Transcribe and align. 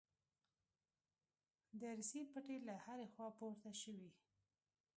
د 1.79 1.81
ارسي 1.93 2.21
پټې 2.31 2.57
له 2.67 2.75
هرې 2.85 3.07
خوا 3.13 3.27
پورته 3.37 3.71
شوې. 3.81 4.09